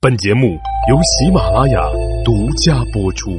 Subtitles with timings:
[0.00, 0.56] 本节目
[0.88, 1.82] 由喜马拉雅
[2.24, 3.36] 独家播出。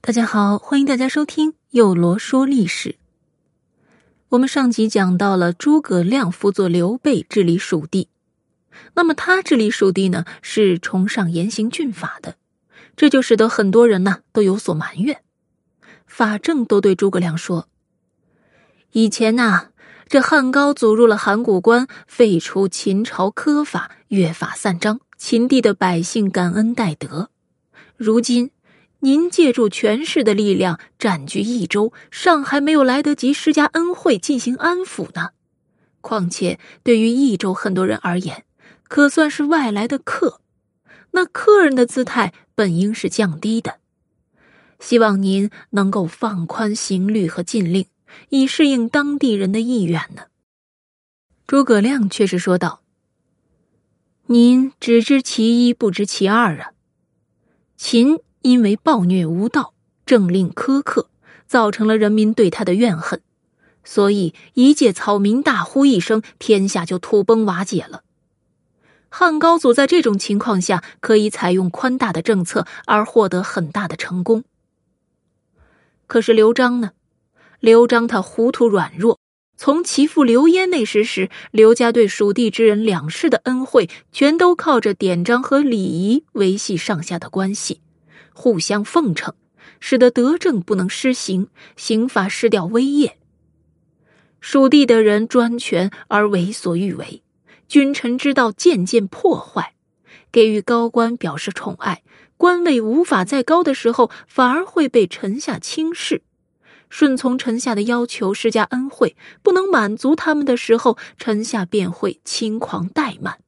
[0.00, 2.90] 大家好，欢迎大家收听《幼罗说历史》。
[4.28, 8.08] 我们上集讲到了诸葛亮辅佐刘备治理蜀地，
[8.94, 12.36] 那么他治理蜀地呢，是崇尚严刑峻法的，
[12.94, 15.20] 这就使得很多人呢都有所埋怨。
[16.06, 17.66] 法正都对诸葛亮说
[18.94, 19.70] ：“以前呐，
[20.08, 27.30] 这汉高祖入了函谷关，废除秦朝苛法，约法三章，秦地的百姓感恩戴德。
[27.96, 28.50] 如今。”
[29.04, 35.32] 您借助权势的力量占据益州，尚还没有来得及施加恩惠进行安抚呢。
[36.00, 38.44] 况且对于益州很多人而言，
[38.88, 40.40] 可算是外来的客，
[41.10, 43.74] 那客人的姿态本应是降低的。
[44.80, 47.84] 希望您能够放宽刑律和禁令，
[48.28, 50.24] 以适应当地人的意愿呢。
[51.46, 52.82] 诸葛亮却是说道
[54.26, 56.72] ：“您只知其一，不知其二啊。
[57.76, 59.72] 秦。”因为暴虐无道、
[60.04, 61.08] 政令苛刻，
[61.46, 63.22] 造成了人民对他的怨恨，
[63.82, 68.02] 所以一介草民大呼一声，天下就土崩瓦解了。
[69.08, 74.44] 汉高祖在这种情况下可以采用宽大的政策，而获得很大的成功。
[76.06, 76.90] 可是刘璋呢？
[77.64, 79.18] 刘璋他糊涂软弱，
[79.56, 87.80] 从其父刘焉那时时，刘家对蜀地之人两世的恩惠，全都靠着典章和礼仪维系上下的关系。
[88.34, 89.32] 互相奉承，
[89.80, 93.16] 使得德政不能施行，刑法失掉威严。
[94.42, 97.22] 蜀地的人专权而为所欲为，
[97.66, 99.72] 君臣之道渐渐破坏。
[100.30, 102.02] 给予高官表示宠爱，
[102.36, 106.20] 官位无法再高的时候，反而会被臣下轻视。
[106.94, 113.40] 顺从臣下的要求，施加恩惠，不能满足他们的时候，臣下便会轻狂怠慢。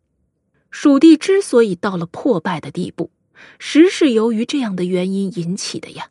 [0.68, 3.12] 蜀地之所以到了破败的地步。
[3.60, 6.08] 实是由于这样的原因引起的呀，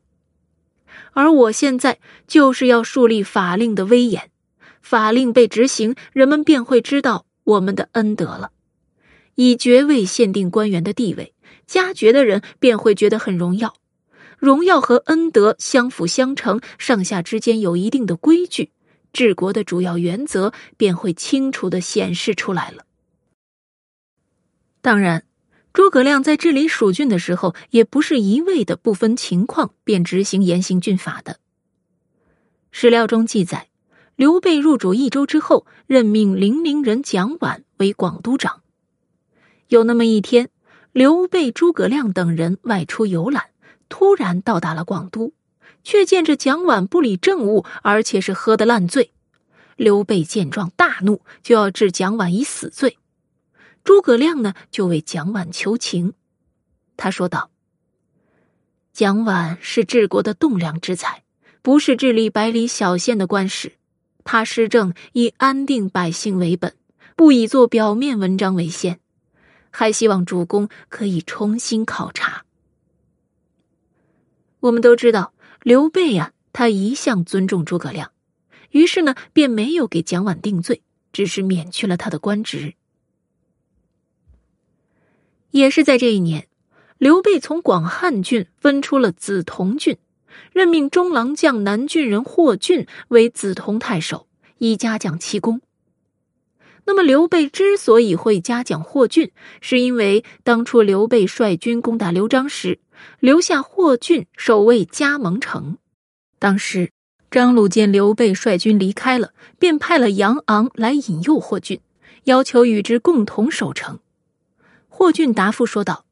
[1.11, 4.31] 而我现在就是要树立法令的威严，
[4.81, 8.51] 法令被执行，人们便会知道我们的恩德了。
[9.35, 11.33] 以爵位限定官员的地位，
[11.67, 13.73] 加爵的人便会觉得很荣耀，
[14.45, 18.69] 荣耀和恩德相辅相成，上下之间有一定的规矩，
[19.11, 22.85] 治国的主要原则便会清楚的显示出来了。
[24.81, 25.23] 当然。
[25.73, 31.39] 诸葛亮在治理蜀郡的时候，也不是一味的不分情况便执行严刑峻法的。
[32.71, 33.67] 史料中记载，
[34.15, 38.61] 刘备入主益州之后，任命零陵人蒋琬为广都长。
[39.67, 40.49] 有那么一天，
[40.93, 43.47] 刘备、诸葛亮等人外出游览，
[43.89, 45.33] 突然到达了广都，
[45.83, 49.11] 却见着蒋琬不理政务，而且是喝得烂醉。
[49.75, 52.97] 刘备见状大怒，就要治蒋琬以死罪。
[53.83, 56.13] 诸葛亮呢，就为蒋琬求情。
[56.97, 57.51] 他说道
[58.93, 61.23] ：“蒋琬是治国的栋梁之才，
[61.61, 63.73] 不是治理百里小县的官使。
[64.23, 66.73] 他施政以安定百姓为本，
[67.15, 68.99] 不以做表面文章为先。
[69.69, 72.44] 还希望主公可以重新考察。”
[74.65, 75.31] 我们都知道，
[75.61, 78.11] 刘备呀，他一向尊重诸葛亮，
[78.71, 80.81] 于是呢，便没有给蒋琬定罪，
[81.13, 82.73] 只是免去了他的官职。
[85.51, 86.47] 也是在这一年，
[86.97, 89.97] 刘备从广汉郡分出了梓潼郡，
[90.51, 94.25] 任命中郎将南郡人霍峻为梓潼太守，
[94.57, 95.61] 以嘉奖其功。
[96.87, 102.79] 那么，刘备之所以会嘉奖霍峻，是因为当初刘备率军攻打刘璋时，
[103.19, 105.77] 留下霍峻守卫加盟城。
[106.39, 106.91] 当时，
[107.31, 111.81] 张鲁见刘备率军离开了，便派了杨昂来引诱霍峻，
[112.25, 113.99] 要求与之共同守城。
[114.87, 116.05] 霍峻答复说道：“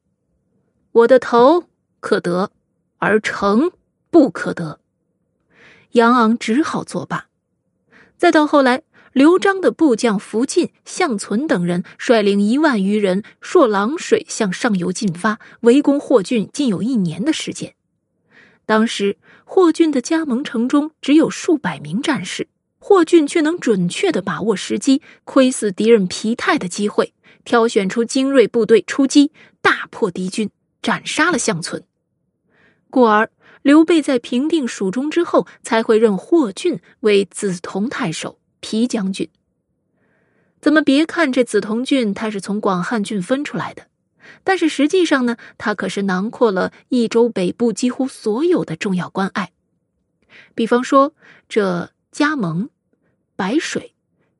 [0.92, 1.64] 我的头
[2.00, 2.50] 可得，
[2.98, 3.70] 而城
[4.10, 4.80] 不可得。”
[5.92, 7.28] 杨昂只好作罢。
[8.18, 8.82] 再到后来，
[9.14, 17.76] 刘璋的部将福晋、向存等人率领一万余人，溯狼水向上游进发，围攻霍峻，竟有一年的时间。
[18.66, 22.48] 当时霍峻的加盟城中只有数百名战士，
[22.80, 27.14] 霍峻却能准确的把握时机，窥伺敌人疲态的机会。
[27.44, 29.30] 挑选出精锐部队出击，
[29.62, 30.50] 大破敌军，
[30.82, 31.84] 斩杀了项存。
[32.90, 33.30] 故而
[33.62, 39.28] 刘备在平定蜀中之后，才会任霍峻为梓潼太守、皮将军。
[40.58, 43.88] 怎么别看这梓潼郡，他是从广汉郡分出来的，
[44.42, 49.52] 但是实际上呢，他可是囊括了益州北部几乎所有的重要关隘。
[50.54, 51.14] 比方说，
[51.46, 52.70] 这加盟、
[53.36, 53.94] 白水、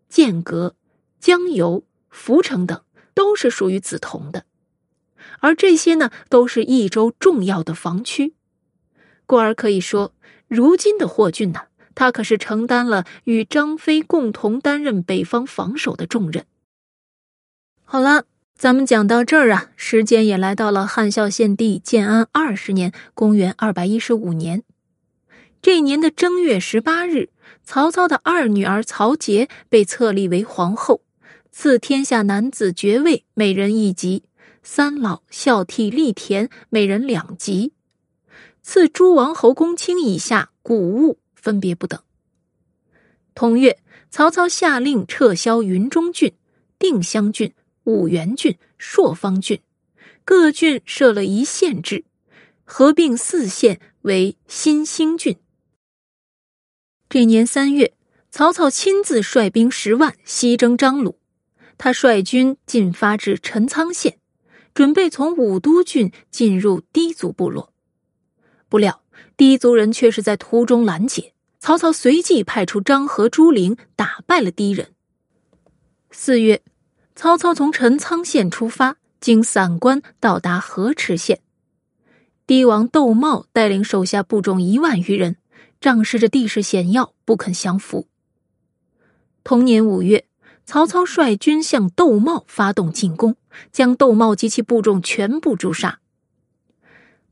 [0.08, 0.74] 剑阁、
[1.20, 2.82] 江油、涪城等，
[3.12, 4.46] 都是属于梓潼的。
[5.40, 8.32] 而这些呢，都是益州重要的防区。
[9.26, 10.14] 故而可以说，
[10.48, 16.44] 如今的霍峻呢，他可是承担了与张飞共同担任北方防守的重任。
[17.84, 18.24] 好了，
[18.56, 24.62] 咱们讲到这儿啊，时间也来到了汉孝献帝建安二十年（公元二百一十五年）。
[25.60, 27.30] 这一年的正月十八日，
[27.62, 31.00] 曹操的二女儿曹节被册立为皇后，
[31.50, 34.24] 赐天下男子爵位，每人一级；
[34.62, 37.72] 三老、孝悌、力田，每人两级。
[38.62, 42.00] 赐诸王侯公卿以下谷物分别不等。
[43.34, 43.78] 同月，
[44.10, 46.32] 曹操下令撤销云中郡、
[46.78, 47.52] 定襄郡、
[47.84, 49.60] 五原郡、朔方郡，
[50.24, 52.06] 各郡设了一县制，
[52.64, 55.36] 合并四县为新兴郡。
[57.10, 57.92] 这年三月，
[58.30, 61.18] 曹操亲自率兵十万西征张鲁，
[61.76, 64.18] 他率军进发至陈仓县，
[64.72, 67.74] 准备从武都郡进入氐族部落。
[68.70, 69.04] 不料，
[69.36, 71.33] 氐族人却是在途中拦截。
[71.64, 74.92] 曹操随即派出张合、朱灵，打败了敌人。
[76.10, 76.62] 四月，
[77.16, 81.40] 曹操从陈仓县出发，经散关到达河池县。
[82.46, 85.36] 氐王窦茂带领手下部众一万余人，
[85.80, 88.08] 仗势着地势险要，不肯降服。
[89.42, 90.26] 同年五月，
[90.66, 93.36] 曹操率军向窦茂发动进攻，
[93.72, 96.00] 将窦茂及其部众全部诛杀。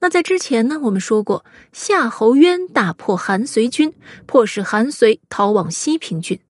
[0.03, 3.95] 那在之前呢，我们说过，夏侯渊大破韩遂军，
[4.27, 6.41] 迫使韩遂逃往西平郡。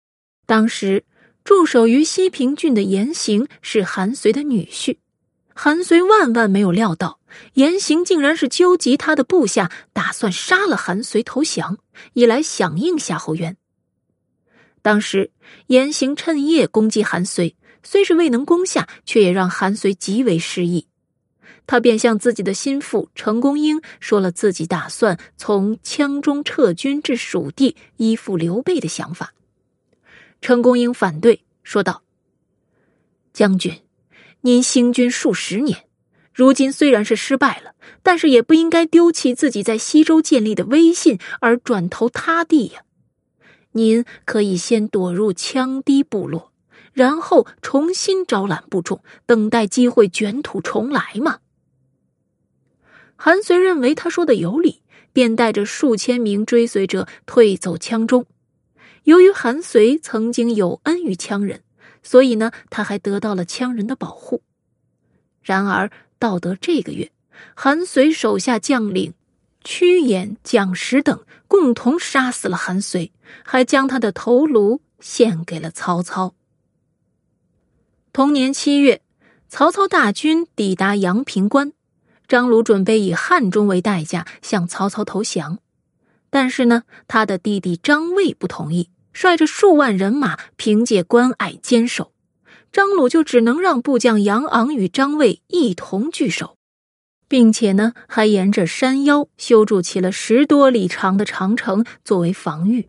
[0.47, 1.05] 当时
[1.45, 4.97] 驻守于西平郡的严行是韩遂的女婿，
[5.55, 7.21] 韩遂万万没有料到，
[7.53, 11.77] 严行竟然是纠集他的部下，打算杀了韩遂投降，
[12.15, 13.59] 以来响应夏侯渊。
[14.81, 15.31] 当时
[15.67, 20.87] 严行趁夜攻击韩遂，虽是未能攻下，却也让韩遂极为失意。
[21.67, 29.33] 他便向自己的心腹程公英说了自己打算从羌中撤军至蜀地依附刘备的想法。
[30.41, 32.03] 程公英反对，说道
[33.33, 33.81] ：“将军，
[34.41, 35.85] 您行军数十年，
[36.35, 42.83] 如今虽然是失败了，但是也不应该丢弃自己在西周建立的威信而转投他地呀。
[43.73, 46.53] 您可以先躲入羌氐部落，
[46.93, 51.39] 然后重新招揽部众，等待机会卷土重来嘛。”
[53.25, 54.83] 韩遂认为他说的有理，
[55.13, 58.27] 便带着数千名追随者退走羌中。
[59.05, 61.63] 由于韩遂曾经有恩于羌人，
[62.03, 64.43] 所以呢，他还得到了羌人的保护。
[65.41, 65.89] 然而
[66.19, 67.13] 到得这个月，
[67.55, 69.15] 韩遂手下将领
[69.63, 73.13] 屈延、蒋石等共同杀死了韩遂，
[73.45, 76.35] 还将他的头颅献给了曹操。
[78.13, 79.01] 同年七月，
[79.49, 81.73] 曹操大军抵达阳平关。
[82.33, 85.59] 张鲁准备以汉中为代价向曹操投降，
[86.31, 92.15] 但是呢，他的弟弟张卫不同意，率着数万人马凭借关隘坚守，
[92.73, 96.57] 张鲁就只能让部将杨昂与张卫一同据守，
[97.29, 102.89] 并且呢，还沿着山腰修筑起了十多里长的长城作为防御，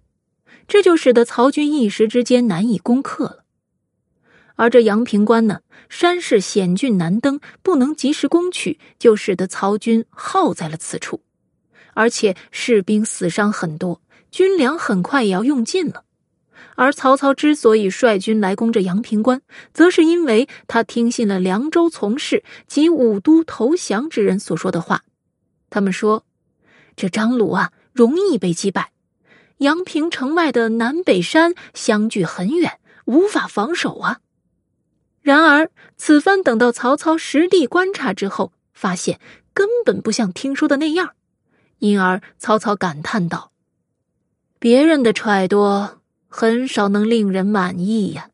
[0.70, 3.43] 这就使得曹军一时之间难以攻克了。
[4.56, 11.22] 而这阳平关呢，山势险峻难登，不能及时攻取，就使得曹军耗在了此处，
[11.94, 16.04] 而且士兵死伤很多，军粮很快也要用尽了。
[16.76, 19.42] 而曹操之所以率军来攻这阳平关，
[19.74, 25.04] 则是因为他听信了凉州从事及武都投降之人所说的话，
[25.70, 26.26] 他们说，
[26.96, 28.92] 这张鲁啊，容易被击败，
[29.58, 34.20] 阳平城外的南北山相距很远，无法防守啊。
[35.24, 39.22] 然而，此番等到曹操实地观察之后，发现
[39.54, 41.14] 根本不像听说的那样，
[41.80, 43.54] 因而曹操感叹道
[44.60, 45.88] ：“别人的揣度
[46.28, 48.32] 很少能令人满意呀。”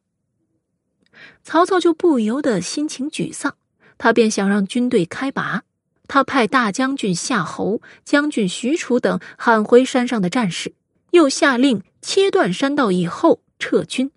[1.45, 3.55] 曹操就不由得心情沮丧，
[3.99, 5.61] 他便想让军队开拔。
[6.07, 10.73] 他派大将军夏侯、将军许褚等喊回山上的战士，
[11.11, 14.11] 又下令切断山道以后撤军。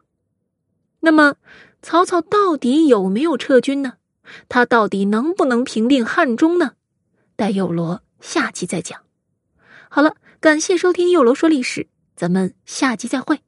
[1.00, 1.34] 那么。
[1.82, 3.94] 曹操到底有没有撤军呢？
[4.48, 6.72] 他到底能不能平定汉中呢？
[7.34, 9.00] 待幼罗下集再讲。
[9.90, 13.40] 好了，感谢收听幼罗说历史，咱们下集再会。